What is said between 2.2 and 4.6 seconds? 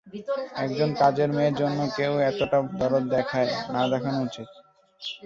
এতটা দরদ দেখায়, না দেখানো উচিত?